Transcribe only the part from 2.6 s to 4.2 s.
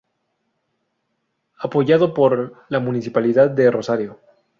la Municipalidad de Rosario.